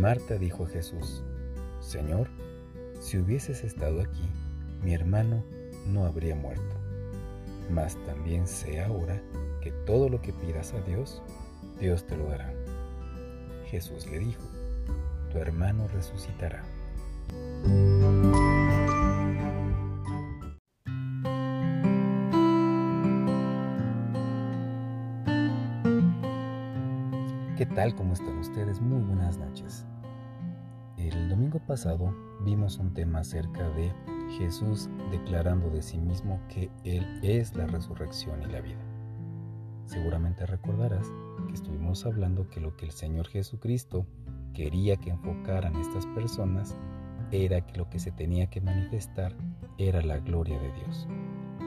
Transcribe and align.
Marta 0.00 0.38
dijo 0.38 0.64
a 0.64 0.68
Jesús, 0.68 1.22
Señor, 1.80 2.30
si 3.00 3.18
hubieses 3.18 3.64
estado 3.64 4.00
aquí, 4.00 4.30
mi 4.82 4.94
hermano 4.94 5.44
no 5.86 6.06
habría 6.06 6.34
muerto. 6.34 6.74
Mas 7.68 7.98
también 8.06 8.46
sé 8.46 8.80
ahora 8.80 9.20
que 9.60 9.72
todo 9.84 10.08
lo 10.08 10.22
que 10.22 10.32
pidas 10.32 10.72
a 10.72 10.80
Dios, 10.80 11.22
Dios 11.78 12.06
te 12.06 12.16
lo 12.16 12.28
dará. 12.28 12.50
Jesús 13.66 14.06
le 14.06 14.20
dijo, 14.20 14.42
tu 15.30 15.36
hermano 15.36 15.86
resucitará. 15.88 16.64
¿Qué 27.60 27.66
tal? 27.66 27.94
¿Cómo 27.94 28.14
están 28.14 28.38
ustedes? 28.38 28.80
Muy 28.80 29.02
buenas 29.02 29.36
noches. 29.36 29.84
El 30.96 31.28
domingo 31.28 31.58
pasado 31.58 32.16
vimos 32.42 32.78
un 32.78 32.94
tema 32.94 33.18
acerca 33.18 33.68
de 33.72 33.92
Jesús 34.38 34.88
declarando 35.10 35.68
de 35.68 35.82
sí 35.82 35.98
mismo 35.98 36.40
que 36.48 36.70
Él 36.84 37.04
es 37.22 37.54
la 37.54 37.66
resurrección 37.66 38.42
y 38.42 38.46
la 38.46 38.62
vida. 38.62 38.80
Seguramente 39.84 40.46
recordarás 40.46 41.06
que 41.48 41.52
estuvimos 41.52 42.06
hablando 42.06 42.48
que 42.48 42.60
lo 42.60 42.74
que 42.78 42.86
el 42.86 42.92
Señor 42.92 43.28
Jesucristo 43.28 44.06
quería 44.54 44.96
que 44.96 45.10
enfocaran 45.10 45.76
estas 45.76 46.06
personas 46.06 46.78
era 47.30 47.60
que 47.60 47.76
lo 47.76 47.90
que 47.90 47.98
se 47.98 48.10
tenía 48.10 48.48
que 48.48 48.62
manifestar 48.62 49.36
era 49.76 50.00
la 50.00 50.16
gloria 50.16 50.58
de 50.58 50.72
Dios. 50.72 51.06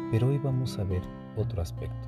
Pero 0.09 0.29
hoy 0.29 0.39
vamos 0.39 0.79
a 0.79 0.85
ver 0.85 1.03
otro 1.37 1.61
aspecto. 1.61 2.07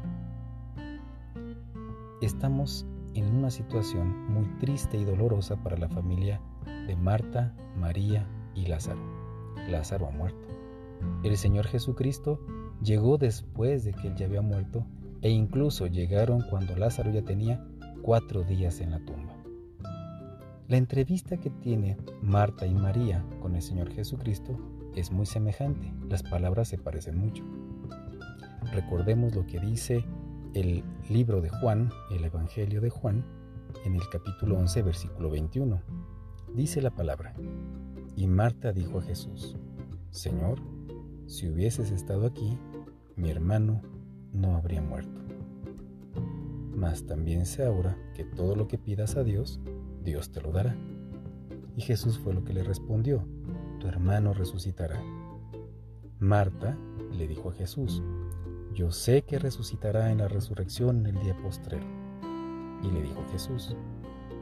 Estamos 2.20 2.88
en 3.16 3.34
una 3.36 3.50
situación 3.50 4.32
muy 4.32 4.46
triste 4.60 4.98
y 4.98 5.06
dolorosa 5.06 5.56
para 5.58 5.78
la 5.78 5.90
familia 5.90 6.42
de 6.88 6.96
Marta, 6.96 7.56
María 7.78 8.28
y 8.54 8.68
Lázaro. 8.68 9.00
Lázaro 9.70 10.08
ha 10.08 10.12
muerto. 10.12 10.48
El 11.24 11.38
Señor 11.38 11.66
Jesucristo 11.68 12.40
llegó 12.82 13.18
después 13.18 13.84
de 13.84 13.94
que 13.94 14.10
él 14.10 14.16
ya 14.16 14.26
había 14.26 14.42
muerto 14.42 14.86
e 15.22 15.30
incluso 15.30 15.88
llegaron 15.88 16.42
cuando 16.50 16.76
Lázaro 16.76 17.12
ya 17.12 17.24
tenía 17.24 17.66
cuatro 18.02 18.44
días 18.44 18.82
en 18.82 18.92
la 18.92 19.00
tumba. 19.00 19.34
La 20.68 20.78
entrevista 20.78 21.38
que 21.38 21.50
tiene 21.50 21.98
Marta 22.22 22.66
y 22.66 22.74
María 22.74 23.24
con 23.40 23.56
el 23.56 23.62
Señor 23.62 23.92
Jesucristo 23.92 24.58
es 24.96 25.12
muy 25.12 25.26
semejante, 25.26 25.94
las 26.10 26.24
palabras 26.24 26.68
se 26.68 26.78
parecen 26.78 27.18
mucho. 27.18 27.44
Recordemos 28.74 29.36
lo 29.36 29.46
que 29.46 29.60
dice 29.60 30.06
el 30.56 30.86
libro 31.10 31.42
de 31.42 31.50
Juan, 31.50 31.92
el 32.10 32.24
Evangelio 32.24 32.80
de 32.80 32.90
Juan, 32.90 33.26
en 33.84 33.96
el 33.96 34.08
capítulo 34.10 34.58
11, 34.58 34.84
versículo 34.84 35.30
21. 35.30 35.82
Dice 36.56 36.82
la 36.82 36.92
palabra, 36.92 37.34
y 38.16 38.26
Marta 38.28 38.72
dijo 38.72 39.00
a 39.00 39.02
Jesús, 39.02 39.58
Señor, 40.12 40.60
si 41.28 41.50
hubieses 41.50 41.92
estado 41.92 42.26
aquí, 42.26 42.58
mi 43.18 43.30
hermano 43.30 43.82
no 44.32 44.56
habría 44.56 44.82
muerto. 44.82 45.20
Mas 46.74 47.06
también 47.06 47.46
sé 47.46 47.66
ahora 47.66 47.98
que 48.16 48.24
todo 48.24 48.56
lo 48.56 48.70
que 48.70 48.78
pidas 48.78 49.18
a 49.18 49.26
Dios, 49.26 49.60
Dios 50.04 50.32
te 50.32 50.42
lo 50.42 50.54
dará. 50.54 50.78
Y 51.76 51.82
Jesús 51.82 52.18
fue 52.18 52.34
lo 52.34 52.46
que 52.46 52.54
le 52.54 52.64
respondió, 52.64 53.28
tu 53.82 53.88
hermano 53.88 54.34
resucitará. 54.34 55.04
Marta 56.18 56.78
le 57.12 57.28
dijo 57.28 57.50
a 57.50 57.54
Jesús, 57.54 58.02
yo 58.76 58.92
sé 58.92 59.22
que 59.22 59.40
resucitará 59.40 60.12
en 60.12 60.18
la 60.18 60.28
resurrección 60.28 61.00
en 61.00 61.16
el 61.16 61.24
día 61.24 61.38
postrero. 61.38 61.86
Y 62.84 62.92
le 62.92 63.02
dijo 63.04 63.24
Jesús, 63.32 63.74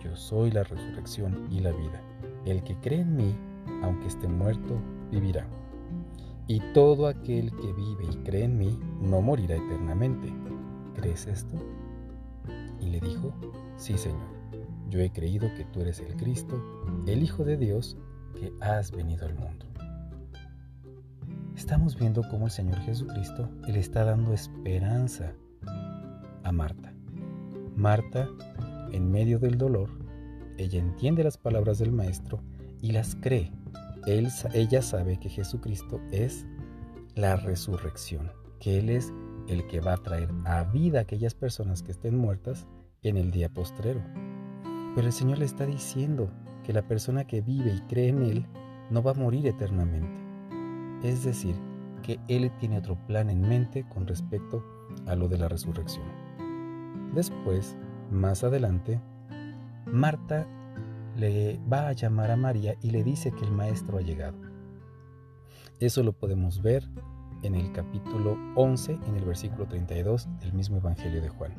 yo 0.04 0.16
soy 0.16 0.50
la 0.50 0.64
resurrección 0.64 1.48
y 1.52 1.60
la 1.60 1.72
vida. 1.72 2.02
El 2.44 2.64
que 2.64 2.76
cree 2.78 3.02
en 3.02 3.16
mí, 3.16 3.36
aunque 3.84 4.08
esté 4.08 4.28
muerto, 4.28 4.82
vivirá. 5.12 5.48
Y 6.48 6.62
todo 6.74 7.08
aquel 7.08 7.52
que 7.52 7.74
vive 7.74 8.06
y 8.12 8.16
cree 8.24 8.46
en 8.46 8.58
mí, 8.58 8.80
no 9.00 9.22
morirá 9.22 9.56
eternamente. 9.56 10.34
¿Crees 10.96 11.28
esto? 11.28 11.56
Y 12.82 12.90
le 12.90 13.00
dijo, 13.02 13.32
sí 13.78 14.00
Señor, 14.00 14.34
yo 14.90 15.00
he 15.00 15.12
creído 15.12 15.48
que 15.56 15.66
tú 15.66 15.82
eres 15.82 16.00
el 16.00 16.16
Cristo, 16.16 16.60
el 17.06 17.22
Hijo 17.22 17.46
de 17.46 17.56
Dios, 17.56 17.98
que 18.34 18.52
has 18.62 18.92
venido 18.92 19.28
al 19.28 19.36
mundo 19.36 19.73
estamos 21.56 21.98
viendo 21.98 22.24
cómo 22.30 22.46
el 22.46 22.52
Señor 22.52 22.80
Jesucristo 22.80 23.50
le 23.68 23.80
está 23.80 24.04
dando 24.04 24.34
esperanza 24.34 25.34
a 26.44 26.52
Marta. 26.52 26.94
Marta, 27.76 28.28
en 28.92 29.12
medio 29.12 29.40
del 29.40 29.58
dolor, 29.58 29.90
ella 30.58 30.80
entiende 30.80 31.24
las 31.24 31.38
palabras 31.38 31.80
del 31.80 31.92
Maestro 31.92 32.42
y 32.82 32.92
las 32.92 33.16
cree. 33.16 33.52
Ella 34.06 34.82
sabe 34.82 35.20
que 35.20 35.30
Jesucristo 35.30 36.02
es 36.12 36.46
la 37.16 37.36
resurrección, 37.38 38.32
que 38.60 38.80
Él 38.80 38.90
es 38.90 39.14
el 39.48 39.66
que 39.68 39.80
va 39.80 39.94
a 39.94 40.04
traer 40.04 40.30
a 40.46 40.64
vida 40.64 41.00
a 41.00 41.02
aquellas 41.04 41.34
personas 41.34 41.84
que 41.84 41.92
estén 41.92 42.18
muertas 42.18 42.68
en 43.02 43.18
el 43.18 43.32
día 43.32 43.50
postrero. 43.50 44.02
Pero 44.96 45.08
el 45.08 45.14
Señor 45.14 45.40
le 45.40 45.46
está 45.46 45.66
diciendo 45.66 46.30
que 46.64 46.74
la 46.74 46.88
persona 46.88 47.26
que 47.26 47.42
vive 47.42 47.74
y 47.74 47.82
cree 47.82 48.10
en 48.10 48.24
Él 48.24 48.46
no 48.90 49.02
va 49.02 49.12
a 49.12 49.16
morir 49.16 49.48
eternamente 49.48 50.23
es 51.04 51.24
decir, 51.24 51.56
que 52.02 52.20
Él 52.28 52.52
tiene 52.60 52.78
otro 52.78 52.96
plan 53.08 53.30
en 53.30 53.42
mente 53.42 53.86
con 53.88 54.08
respecto 54.08 54.64
a 55.06 55.16
lo 55.16 55.28
de 55.28 55.38
la 55.38 55.48
resurrección. 55.48 56.06
Después, 57.14 57.78
más 58.12 58.44
adelante, 58.44 59.00
Marta 59.86 60.48
le 61.16 61.60
va 61.72 61.88
a 61.88 61.94
llamar 61.94 62.32
a 62.32 62.38
María 62.38 62.76
y 62.82 62.90
le 62.90 63.04
dice 63.04 63.32
que 63.32 63.46
el 63.46 63.52
Maestro 63.52 63.98
ha 63.98 64.02
llegado. 64.02 64.38
Eso 65.80 66.04
lo 66.04 66.14
podemos 66.14 66.62
ver 66.62 66.90
en 67.44 67.56
el 67.56 67.72
capítulo 67.72 68.38
11, 68.56 69.00
en 69.08 69.16
el 69.16 69.26
versículo 69.26 69.68
32 69.68 70.28
del 70.40 70.54
mismo 70.54 70.78
Evangelio 70.78 71.22
de 71.22 71.30
Juan. 71.30 71.54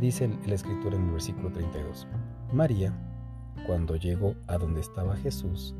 Dice 0.00 0.24
el, 0.24 0.52
escritor 0.52 0.94
en 0.94 1.04
el 1.04 1.10
versículo 1.12 1.50
32, 1.52 2.06
María, 2.52 2.92
cuando 3.66 3.96
llegó 3.96 4.34
a 4.46 4.58
donde 4.58 4.80
estaba 4.80 5.16
Jesús, 5.16 5.74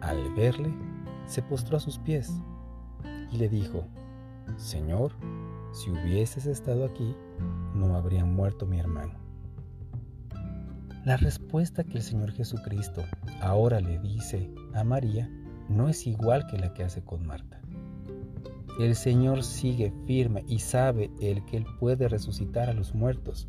al 0.00 0.32
verle, 0.34 0.72
se 1.26 1.42
postró 1.42 1.76
a 1.76 1.80
sus 1.80 1.98
pies 1.98 2.32
y 3.32 3.36
le 3.36 3.48
dijo, 3.48 3.86
Señor, 4.56 5.12
si 5.72 5.90
hubieses 5.90 6.46
estado 6.46 6.84
aquí, 6.84 7.14
no 7.74 7.96
habría 7.96 8.24
muerto 8.24 8.66
mi 8.66 8.78
hermano. 8.78 9.14
La 11.04 11.16
respuesta 11.16 11.84
que 11.84 11.98
el 11.98 12.02
Señor 12.02 12.32
Jesucristo 12.32 13.04
ahora 13.42 13.80
le 13.80 13.98
dice 13.98 14.50
a 14.72 14.84
María 14.84 15.28
no 15.68 15.88
es 15.88 16.06
igual 16.06 16.46
que 16.46 16.58
la 16.58 16.72
que 16.72 16.84
hace 16.84 17.02
con 17.02 17.26
Marta. 17.26 17.60
El 18.78 18.94
Señor 18.96 19.44
sigue 19.44 19.92
firme 20.06 20.44
y 20.48 20.58
sabe 20.60 21.10
el 21.20 21.44
que 21.44 21.58
Él 21.58 21.66
puede 21.78 22.08
resucitar 22.08 22.68
a 22.68 22.72
los 22.72 22.94
muertos. 22.94 23.48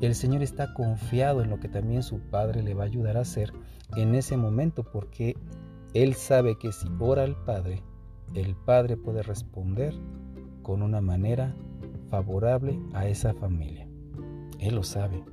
El 0.00 0.14
Señor 0.14 0.42
está 0.42 0.74
confiado 0.74 1.42
en 1.42 1.48
lo 1.48 1.60
que 1.60 1.68
también 1.68 2.02
su 2.02 2.18
Padre 2.18 2.62
le 2.62 2.74
va 2.74 2.82
a 2.82 2.86
ayudar 2.86 3.16
a 3.16 3.20
hacer 3.20 3.52
en 3.96 4.14
ese 4.14 4.36
momento 4.36 4.82
porque 4.82 5.36
él 6.02 6.14
sabe 6.14 6.58
que 6.58 6.72
si 6.72 6.88
ora 6.98 7.22
al 7.22 7.36
Padre, 7.44 7.82
el 8.34 8.54
Padre 8.54 8.98
puede 8.98 9.22
responder 9.22 9.94
con 10.62 10.82
una 10.82 11.00
manera 11.00 11.56
favorable 12.10 12.78
a 12.92 13.08
esa 13.08 13.32
familia. 13.32 13.88
Él 14.58 14.74
lo 14.74 14.82
sabe. 14.82 15.24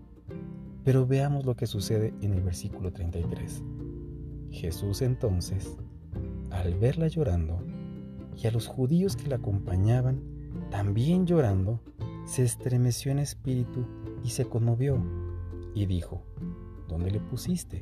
Pero 0.85 1.05
veamos 1.05 1.45
lo 1.45 1.55
que 1.55 1.67
sucede 1.67 2.13
en 2.21 2.33
el 2.33 2.43
versículo 2.43 2.93
33. 2.93 3.61
Jesús 4.51 5.01
entonces, 5.01 5.77
al 6.49 6.75
verla 6.75 7.07
llorando, 7.07 7.59
y 8.41 8.47
a 8.47 8.51
los 8.51 8.67
judíos 8.67 9.17
que 9.17 9.27
la 9.27 9.35
acompañaban, 9.35 10.21
también 10.71 11.25
llorando, 11.25 11.81
se 12.25 12.43
estremeció 12.43 13.11
en 13.11 13.19
espíritu 13.19 13.85
y 14.23 14.29
se 14.29 14.45
conmovió, 14.45 14.97
y 15.75 15.85
dijo, 15.87 16.23
¿Dónde 16.87 17.11
le 17.11 17.19
pusiste? 17.19 17.81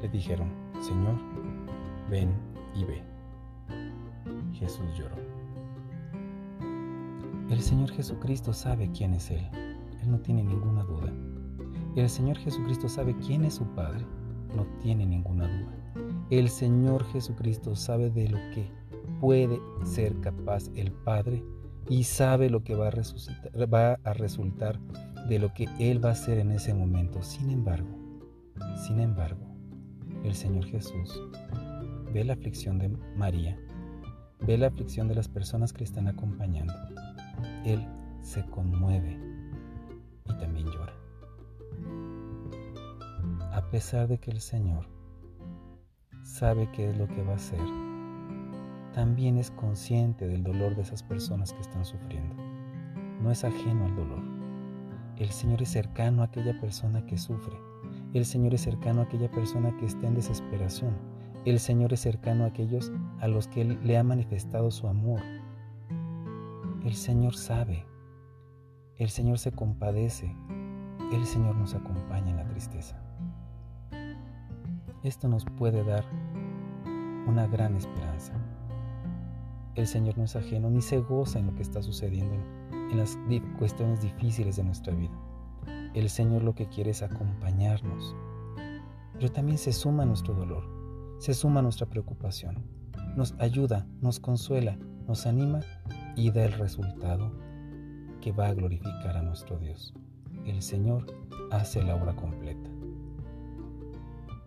Le 0.00 0.08
dijeron, 0.08 0.48
Señor, 0.80 1.18
ven 2.10 2.30
y 2.74 2.84
ve. 2.84 3.02
Jesús 4.52 4.86
lloró. 4.96 5.16
El 7.50 7.60
Señor 7.60 7.90
Jesucristo 7.90 8.52
sabe 8.52 8.90
quién 8.92 9.14
es 9.14 9.30
Él. 9.30 9.48
Él 10.02 10.10
no 10.10 10.18
tiene 10.20 10.42
ninguna 10.42 10.82
duda. 10.84 11.12
El 11.96 12.08
Señor 12.10 12.36
Jesucristo 12.38 12.88
sabe 12.88 13.16
quién 13.26 13.44
es 13.44 13.54
su 13.54 13.64
Padre. 13.74 14.04
No 14.54 14.66
tiene 14.82 15.06
ninguna 15.06 15.48
duda. 15.48 15.78
El 16.30 16.48
Señor 16.48 17.04
Jesucristo 17.04 17.74
sabe 17.74 18.10
de 18.10 18.28
lo 18.28 18.38
que 18.52 18.70
puede 19.20 19.60
ser 19.84 20.18
capaz 20.20 20.68
el 20.74 20.92
Padre 20.92 21.42
y 21.88 22.04
sabe 22.04 22.50
lo 22.50 22.62
que 22.62 22.74
va 22.74 22.88
a, 22.88 24.12
resultar 24.12 24.78
de 25.28 25.38
lo 25.38 25.54
que 25.54 25.68
Él 25.78 26.04
va 26.04 26.10
a 26.10 26.12
hacer 26.12 26.38
en 26.38 26.50
ese 26.50 26.74
momento. 26.74 27.22
Sin 27.22 27.50
embargo, 27.50 27.88
sin 28.86 29.00
embargo, 29.00 29.40
el 30.22 30.34
Señor 30.34 30.66
Jesús 30.66 31.18
ve 32.12 32.24
la 32.24 32.34
aflicción 32.34 32.78
de 32.78 32.88
María, 33.16 33.58
ve 34.40 34.58
la 34.58 34.68
aflicción 34.68 35.08
de 35.08 35.14
las 35.14 35.28
personas 35.28 35.72
que 35.72 35.80
le 35.80 35.84
están 35.84 36.08
acompañando. 36.08 36.72
Él 37.64 37.86
se 38.22 38.44
conmueve 38.46 39.18
y 40.24 40.34
también 40.38 40.66
llora. 40.66 40.94
A 43.52 43.70
pesar 43.70 44.08
de 44.08 44.18
que 44.18 44.30
el 44.30 44.40
Señor 44.40 44.86
sabe 46.22 46.70
qué 46.72 46.90
es 46.90 46.96
lo 46.96 47.08
que 47.08 47.22
va 47.22 47.32
a 47.32 47.36
hacer, 47.36 47.60
también 48.94 49.38
es 49.38 49.50
consciente 49.50 50.26
del 50.26 50.42
dolor 50.42 50.74
de 50.74 50.82
esas 50.82 51.02
personas 51.02 51.52
que 51.52 51.60
están 51.60 51.84
sufriendo. 51.84 52.34
No 53.22 53.30
es 53.30 53.44
ajeno 53.44 53.84
al 53.84 53.96
dolor. 53.96 54.22
El 55.18 55.30
Señor 55.30 55.62
es 55.62 55.70
cercano 55.70 56.22
a 56.22 56.26
aquella 56.26 56.58
persona 56.60 57.04
que 57.06 57.18
sufre. 57.18 57.56
El 58.14 58.24
Señor 58.24 58.54
es 58.54 58.62
cercano 58.62 59.00
a 59.00 59.04
aquella 59.04 59.30
persona 59.30 59.76
que 59.76 59.86
está 59.86 60.06
en 60.06 60.14
desesperación. 60.14 60.96
El 61.48 61.60
Señor 61.60 61.94
es 61.94 62.00
cercano 62.00 62.44
a 62.44 62.48
aquellos 62.48 62.92
a 63.20 63.26
los 63.26 63.48
que 63.48 63.62
Él 63.62 63.78
le 63.82 63.96
ha 63.96 64.02
manifestado 64.02 64.70
su 64.70 64.86
amor. 64.86 65.22
El 66.84 66.92
Señor 66.92 67.36
sabe. 67.36 67.86
El 68.96 69.08
Señor 69.08 69.38
se 69.38 69.50
compadece. 69.50 70.30
El 71.10 71.24
Señor 71.24 71.56
nos 71.56 71.74
acompaña 71.74 72.32
en 72.32 72.36
la 72.36 72.46
tristeza. 72.48 73.02
Esto 75.02 75.26
nos 75.26 75.46
puede 75.46 75.82
dar 75.84 76.04
una 77.26 77.46
gran 77.46 77.76
esperanza. 77.76 78.34
El 79.74 79.86
Señor 79.86 80.18
no 80.18 80.24
es 80.24 80.36
ajeno 80.36 80.68
ni 80.68 80.82
se 80.82 81.00
goza 81.00 81.38
en 81.38 81.46
lo 81.46 81.54
que 81.54 81.62
está 81.62 81.80
sucediendo 81.80 82.34
en, 82.70 82.98
las 82.98 83.16
cuestiones 83.58 84.02
difíciles 84.02 84.56
de 84.56 84.64
nuestra 84.64 84.92
vida. 84.92 85.18
El 85.94 86.10
Señor 86.10 86.42
lo 86.42 86.54
que 86.54 86.68
quiere 86.68 86.90
es 86.90 87.00
acompañarnos, 87.00 88.14
pero 89.14 89.32
también 89.32 89.56
se 89.56 89.72
suma 89.72 90.02
a 90.02 90.06
nuestro 90.06 90.34
dolor, 90.34 90.77
se 91.18 91.34
suma 91.34 91.62
nuestra 91.62 91.86
preocupación, 91.86 92.62
nos 93.16 93.34
ayuda, 93.38 93.86
nos 94.00 94.20
consuela, 94.20 94.78
nos 95.06 95.26
anima 95.26 95.60
y 96.16 96.30
da 96.30 96.44
el 96.44 96.52
resultado 96.52 97.32
que 98.20 98.32
va 98.32 98.48
a 98.48 98.54
glorificar 98.54 99.16
a 99.16 99.22
nuestro 99.22 99.58
Dios. 99.58 99.94
El 100.44 100.62
Señor 100.62 101.06
hace 101.50 101.82
la 101.82 101.96
obra 101.96 102.14
completa. 102.14 102.70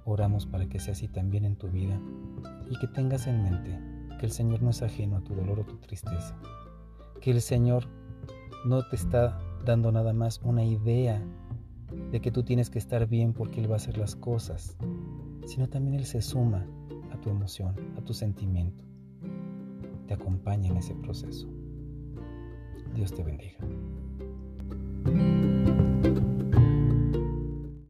Oramos 0.06 0.46
para 0.46 0.68
que 0.68 0.80
sea 0.80 0.94
así 0.94 1.08
también 1.08 1.46
en 1.46 1.56
tu 1.56 1.70
vida 1.70 2.00
y 2.70 2.80
que 2.80 2.88
tengas 2.88 3.28
en 3.28 3.44
mente 3.44 3.80
que 4.20 4.26
el 4.26 4.32
Señor 4.32 4.62
no 4.62 4.70
es 4.70 4.82
ajeno 4.82 5.18
a 5.18 5.22
tu 5.22 5.36
dolor 5.36 5.60
o 5.60 5.66
tu 5.66 5.78
tristeza, 5.78 6.38
que 7.22 7.32
el 7.32 7.42
Señor 7.42 7.88
no 8.66 8.88
te 8.88 8.96
está 8.96 9.40
dando 9.66 9.92
nada 9.92 10.14
más 10.14 10.40
una 10.44 10.64
idea 10.64 11.22
de 12.12 12.22
que 12.22 12.32
tú 12.32 12.44
tienes 12.44 12.70
que 12.70 12.80
estar 12.80 13.08
bien 13.08 13.34
porque 13.34 13.60
Él 13.62 13.70
va 13.70 13.74
a 13.74 13.78
hacer 13.78 13.98
las 13.98 14.16
cosas, 14.16 14.78
sino 15.46 15.68
también 15.70 15.96
Él 15.96 16.06
se 16.06 16.22
suma 16.22 16.66
a 17.12 17.18
tu 17.20 17.30
emoción, 17.30 17.76
a 17.98 18.02
tu 18.02 18.14
sentimiento, 18.14 18.84
te 20.08 20.14
acompaña 20.14 20.70
en 20.70 20.78
ese 20.78 20.96
proceso. 20.96 21.48
Dios 22.96 23.14
te 23.14 23.24
bendiga. 23.24 23.58